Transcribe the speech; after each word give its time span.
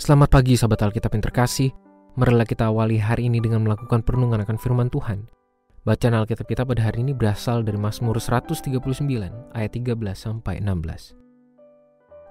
Selamat 0.00 0.32
pagi 0.32 0.56
sahabat 0.56 0.80
Alkitab 0.80 1.12
yang 1.12 1.28
terkasih. 1.28 1.76
Marilah 2.16 2.48
kita 2.48 2.72
awali 2.72 2.96
hari 2.96 3.28
ini 3.28 3.36
dengan 3.36 3.68
melakukan 3.68 4.00
perenungan 4.00 4.40
akan 4.48 4.56
firman 4.56 4.88
Tuhan. 4.88 5.28
Bacaan 5.84 6.16
Alkitab 6.16 6.48
kita 6.48 6.64
pada 6.64 6.88
hari 6.88 7.04
ini 7.04 7.12
berasal 7.12 7.60
dari 7.60 7.76
Mazmur 7.76 8.16
139 8.16 8.80
ayat 9.52 9.70
13 9.76 10.00
sampai 10.16 10.64
16. 10.64 11.12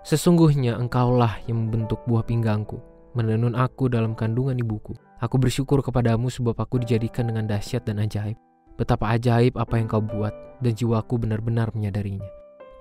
Sesungguhnya 0.02 0.82
engkaulah 0.82 1.46
yang 1.46 1.70
membentuk 1.70 2.02
buah 2.10 2.26
pinggangku, 2.26 2.82
menenun 3.14 3.54
aku 3.54 3.86
dalam 3.86 4.18
kandungan 4.18 4.58
ibuku. 4.58 4.98
Aku 5.22 5.38
bersyukur 5.38 5.86
kepadamu 5.86 6.34
sebab 6.34 6.58
aku 6.58 6.82
dijadikan 6.82 7.30
dengan 7.30 7.46
dahsyat 7.46 7.86
dan 7.86 8.02
ajaib. 8.02 8.34
Betapa 8.82 9.14
ajaib 9.14 9.54
apa 9.62 9.78
yang 9.78 9.86
kau 9.86 10.02
buat, 10.02 10.34
dan 10.66 10.74
jiwaku 10.74 11.22
benar-benar 11.22 11.70
menyadarinya. 11.78 12.26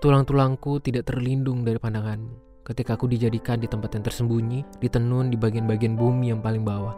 Tulang-tulangku 0.00 0.80
tidak 0.80 1.12
terlindung 1.12 1.60
dari 1.60 1.76
pandanganmu 1.76 2.47
ketika 2.68 3.00
aku 3.00 3.08
dijadikan 3.08 3.56
di 3.56 3.66
tempat 3.66 3.96
yang 3.96 4.04
tersembunyi, 4.04 4.60
ditenun 4.84 5.32
di 5.32 5.40
bagian-bagian 5.40 5.96
bumi 5.96 6.36
yang 6.36 6.44
paling 6.44 6.62
bawah. 6.62 6.92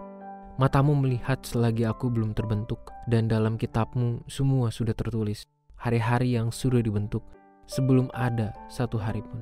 Matamu 0.58 0.92
melihat 0.98 1.40
selagi 1.46 1.86
aku 1.86 2.10
belum 2.10 2.34
terbentuk, 2.34 2.90
dan 3.06 3.30
dalam 3.30 3.54
kitabmu 3.54 4.27
semua 4.27 4.68
sudah 4.74 4.92
tertulis, 4.92 5.46
hari-hari 5.78 6.34
yang 6.34 6.50
sudah 6.50 6.82
dibentuk, 6.82 7.22
sebelum 7.70 8.10
ada 8.10 8.52
satu 8.66 8.98
hari 8.98 9.22
pun. 9.22 9.40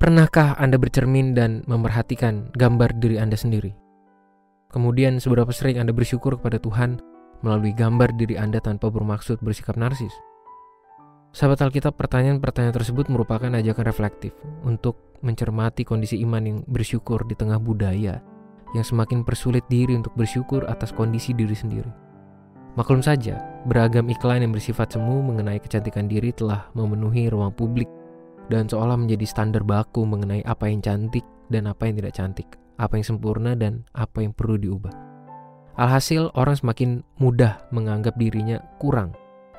Pernahkah 0.00 0.56
Anda 0.60 0.80
bercermin 0.80 1.36
dan 1.36 1.64
memerhatikan 1.68 2.52
gambar 2.56 2.96
diri 3.00 3.20
Anda 3.20 3.36
sendiri? 3.36 3.76
Kemudian 4.72 5.22
seberapa 5.22 5.48
sering 5.52 5.80
Anda 5.80 5.96
bersyukur 5.96 6.36
kepada 6.36 6.60
Tuhan 6.60 7.00
melalui 7.40 7.72
gambar 7.72 8.12
diri 8.16 8.36
Anda 8.36 8.60
tanpa 8.60 8.92
bermaksud 8.92 9.40
bersikap 9.40 9.76
narsis? 9.80 10.12
Sahabat 11.36 11.68
Alkitab, 11.68 12.00
pertanyaan-pertanyaan 12.00 12.72
tersebut 12.72 13.12
merupakan 13.12 13.52
ajakan 13.52 13.84
reflektif 13.84 14.32
untuk 14.64 15.20
mencermati 15.20 15.84
kondisi 15.84 16.16
iman 16.24 16.40
yang 16.40 16.58
bersyukur 16.64 17.28
di 17.28 17.36
tengah 17.36 17.60
budaya 17.60 18.24
yang 18.72 18.80
semakin 18.80 19.20
persulit 19.20 19.60
diri 19.68 20.00
untuk 20.00 20.16
bersyukur 20.16 20.64
atas 20.64 20.96
kondisi 20.96 21.36
diri 21.36 21.52
sendiri. 21.52 21.92
Maklum 22.80 23.04
saja, 23.04 23.36
beragam 23.68 24.08
iklan 24.08 24.48
yang 24.48 24.52
bersifat 24.56 24.96
semu 24.96 25.20
mengenai 25.20 25.60
kecantikan 25.60 26.08
diri 26.08 26.32
telah 26.32 26.72
memenuhi 26.72 27.28
ruang 27.28 27.52
publik 27.52 27.92
dan 28.48 28.64
seolah 28.64 28.96
menjadi 28.96 29.28
standar 29.28 29.60
baku 29.60 30.08
mengenai 30.08 30.40
apa 30.48 30.72
yang 30.72 30.80
cantik 30.80 31.28
dan 31.52 31.68
apa 31.68 31.84
yang 31.84 32.00
tidak 32.00 32.16
cantik, 32.16 32.48
apa 32.80 32.96
yang 32.96 33.04
sempurna 33.04 33.52
dan 33.52 33.84
apa 33.92 34.24
yang 34.24 34.32
perlu 34.32 34.56
diubah. 34.56 34.96
Alhasil, 35.76 36.32
orang 36.32 36.56
semakin 36.56 37.04
mudah 37.20 37.60
menganggap 37.76 38.16
dirinya 38.16 38.56
kurang 38.80 39.12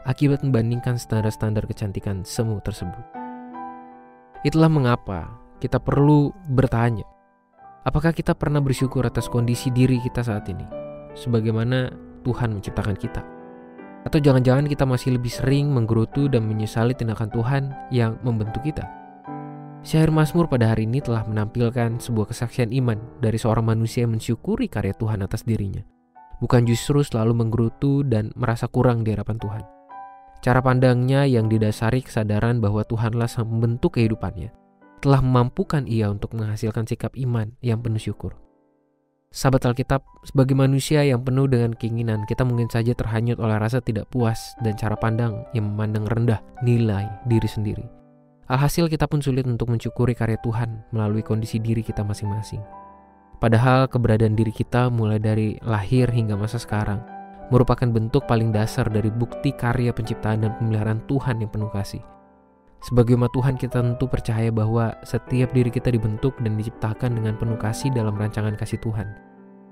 akibat 0.08 0.40
membandingkan 0.40 0.96
standar-standar 0.96 1.68
kecantikan 1.68 2.24
semu 2.24 2.64
tersebut. 2.64 3.04
Itulah 4.48 4.72
mengapa 4.72 5.36
kita 5.60 5.84
perlu 5.84 6.32
bertanya, 6.48 7.04
apakah 7.84 8.16
kita 8.16 8.32
pernah 8.32 8.64
bersyukur 8.64 9.04
atas 9.04 9.28
kondisi 9.28 9.68
diri 9.68 10.00
kita 10.00 10.24
saat 10.24 10.48
ini, 10.48 10.64
sebagaimana 11.12 11.92
Tuhan 12.24 12.56
menciptakan 12.56 12.96
kita? 12.96 13.22
Atau 14.08 14.24
jangan-jangan 14.24 14.72
kita 14.72 14.88
masih 14.88 15.20
lebih 15.20 15.28
sering 15.28 15.68
menggerutu 15.68 16.32
dan 16.32 16.48
menyesali 16.48 16.96
tindakan 16.96 17.28
Tuhan 17.28 17.64
yang 17.92 18.16
membentuk 18.24 18.64
kita? 18.64 18.88
Syair 19.84 20.08
Mazmur 20.08 20.48
pada 20.48 20.72
hari 20.72 20.88
ini 20.88 21.04
telah 21.04 21.28
menampilkan 21.28 22.00
sebuah 22.00 22.32
kesaksian 22.32 22.72
iman 22.80 22.96
dari 23.20 23.36
seorang 23.36 23.68
manusia 23.68 24.08
yang 24.08 24.16
mensyukuri 24.16 24.72
karya 24.72 24.96
Tuhan 24.96 25.20
atas 25.20 25.44
dirinya, 25.44 25.84
bukan 26.40 26.64
justru 26.64 27.04
selalu 27.04 27.44
menggerutu 27.44 28.08
dan 28.08 28.32
merasa 28.40 28.72
kurang 28.72 29.04
di 29.04 29.12
hadapan 29.12 29.36
Tuhan. 29.36 29.77
Cara 30.42 30.62
pandangnya 30.62 31.26
yang 31.26 31.50
didasari 31.50 32.06
kesadaran 32.06 32.62
bahwa 32.62 32.86
Tuhanlah 32.86 33.28
yang 33.28 33.50
membentuk 33.50 33.98
kehidupannya 33.98 34.54
telah 35.02 35.22
memampukan 35.22 35.86
ia 35.86 36.10
untuk 36.10 36.34
menghasilkan 36.34 36.86
sikap 36.90 37.14
iman 37.18 37.54
yang 37.62 37.82
penuh 37.82 38.02
syukur. 38.02 38.34
Sahabat 39.28 39.68
Alkitab, 39.68 40.02
sebagai 40.24 40.56
manusia 40.56 41.04
yang 41.04 41.20
penuh 41.22 41.52
dengan 41.52 41.76
keinginan, 41.76 42.24
kita 42.26 42.48
mungkin 42.48 42.72
saja 42.72 42.96
terhanyut 42.96 43.38
oleh 43.44 43.60
rasa 43.60 43.84
tidak 43.84 44.08
puas 44.08 44.56
dan 44.64 44.74
cara 44.80 44.96
pandang 44.96 45.44
yang 45.52 45.68
memandang 45.68 46.08
rendah 46.08 46.40
nilai 46.64 47.06
diri 47.28 47.46
sendiri. 47.46 47.86
Alhasil 48.48 48.88
kita 48.88 49.06
pun 49.12 49.20
sulit 49.20 49.44
untuk 49.44 49.68
mensyukuri 49.68 50.16
karya 50.16 50.40
Tuhan 50.40 50.80
melalui 50.96 51.20
kondisi 51.20 51.60
diri 51.60 51.84
kita 51.84 52.08
masing-masing. 52.08 52.64
Padahal 53.38 53.92
keberadaan 53.92 54.34
diri 54.34 54.56
kita 54.56 54.88
mulai 54.88 55.20
dari 55.20 55.60
lahir 55.62 56.10
hingga 56.10 56.40
masa 56.40 56.58
sekarang 56.58 57.04
merupakan 57.50 57.88
bentuk 57.88 58.28
paling 58.28 58.52
dasar 58.52 58.88
dari 58.92 59.08
bukti 59.08 59.56
karya 59.56 59.96
penciptaan 59.96 60.44
dan 60.44 60.52
pemeliharaan 60.60 61.04
Tuhan 61.08 61.44
yang 61.44 61.52
penuh 61.52 61.72
kasih. 61.72 62.04
Sebagai 62.78 63.18
umat 63.18 63.34
Tuhan 63.34 63.58
kita 63.58 63.82
tentu 63.82 64.06
percaya 64.06 64.54
bahwa 64.54 64.94
setiap 65.02 65.50
diri 65.50 65.74
kita 65.74 65.90
dibentuk 65.90 66.38
dan 66.38 66.56
diciptakan 66.60 67.18
dengan 67.18 67.34
penuh 67.36 67.58
kasih 67.58 67.90
dalam 67.90 68.14
rancangan 68.14 68.54
kasih 68.54 68.78
Tuhan. 68.84 69.08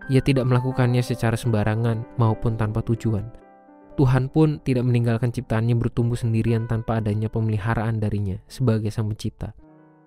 Ia 0.10 0.22
tidak 0.22 0.46
melakukannya 0.50 1.02
secara 1.02 1.38
sembarangan 1.38 2.18
maupun 2.18 2.58
tanpa 2.58 2.82
tujuan. 2.86 3.30
Tuhan 3.96 4.28
pun 4.28 4.60
tidak 4.62 4.84
meninggalkan 4.84 5.32
ciptaannya 5.32 5.80
bertumbuh 5.80 6.20
sendirian 6.20 6.68
tanpa 6.68 7.00
adanya 7.00 7.32
pemeliharaan 7.32 8.02
darinya 8.02 8.36
sebagai 8.50 8.92
sang 8.92 9.08
pencipta. 9.08 9.56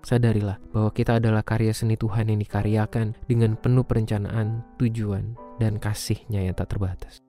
Sadarilah 0.04 0.60
bahwa 0.70 0.94
kita 0.94 1.18
adalah 1.18 1.42
karya 1.42 1.74
seni 1.74 1.98
Tuhan 1.98 2.30
yang 2.30 2.38
dikaryakan 2.38 3.18
dengan 3.26 3.58
penuh 3.58 3.82
perencanaan, 3.82 4.62
tujuan, 4.78 5.34
dan 5.58 5.80
kasihnya 5.82 6.46
yang 6.46 6.54
tak 6.54 6.76
terbatas. 6.76 7.27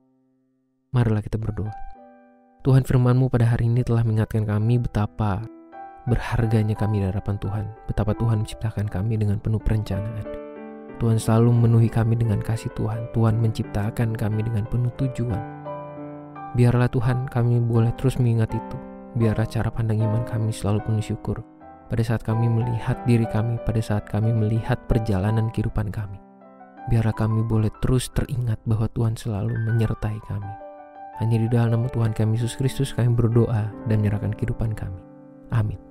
Marilah 0.90 1.22
kita 1.22 1.38
berdoa. 1.38 1.70
Tuhan 2.66 2.82
firmanmu 2.82 3.30
pada 3.30 3.46
hari 3.46 3.70
ini 3.70 3.86
telah 3.86 4.02
mengingatkan 4.02 4.42
kami 4.42 4.82
betapa 4.82 5.38
berharganya 6.10 6.74
kami 6.74 6.98
di 6.98 7.06
hadapan 7.06 7.38
Tuhan. 7.38 7.64
Betapa 7.86 8.10
Tuhan 8.18 8.42
menciptakan 8.42 8.90
kami 8.90 9.14
dengan 9.14 9.38
penuh 9.38 9.62
perencanaan. 9.62 10.26
Tuhan 10.98 11.14
selalu 11.14 11.54
memenuhi 11.54 11.86
kami 11.86 12.18
dengan 12.18 12.42
kasih 12.42 12.74
Tuhan. 12.74 13.06
Tuhan 13.14 13.38
menciptakan 13.38 14.18
kami 14.18 14.42
dengan 14.42 14.66
penuh 14.66 14.90
tujuan. 14.98 15.38
Biarlah 16.58 16.90
Tuhan 16.90 17.30
kami 17.30 17.62
boleh 17.62 17.94
terus 17.94 18.18
mengingat 18.18 18.50
itu. 18.50 18.76
Biarlah 19.14 19.46
cara 19.46 19.70
pandang 19.70 20.02
iman 20.02 20.26
kami 20.26 20.50
selalu 20.50 20.90
penuh 20.90 21.06
syukur. 21.06 21.38
Pada 21.86 22.02
saat 22.02 22.26
kami 22.26 22.50
melihat 22.50 22.98
diri 23.06 23.30
kami, 23.30 23.62
pada 23.62 23.78
saat 23.78 24.10
kami 24.10 24.34
melihat 24.34 24.82
perjalanan 24.90 25.54
kehidupan 25.54 25.94
kami. 25.94 26.18
Biarlah 26.90 27.14
kami 27.14 27.46
boleh 27.46 27.70
terus 27.78 28.10
teringat 28.10 28.58
bahwa 28.66 28.90
Tuhan 28.90 29.14
selalu 29.14 29.54
menyertai 29.70 30.18
kami. 30.26 30.69
Hanya 31.20 31.36
di 31.36 31.48
dalam 31.52 31.76
nama 31.76 31.86
Tuhan 31.92 32.16
kami 32.16 32.40
Yesus 32.40 32.56
Kristus 32.56 32.96
kami 32.96 33.12
berdoa 33.12 33.68
dan 33.86 34.00
menyerahkan 34.00 34.32
kehidupan 34.32 34.72
kami. 34.72 35.04
Amin. 35.52 35.89